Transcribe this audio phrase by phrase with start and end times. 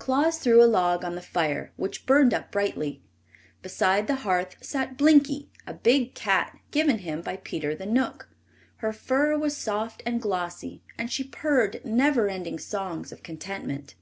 [0.00, 3.04] Claus threw a log on the fire, which burned up brightly.
[3.62, 8.28] Beside the hearth sat Blinkie, a big cat give him by Peter the Knook.
[8.78, 13.94] Her fur was soft and glossy, and she purred never ending songs of contentment.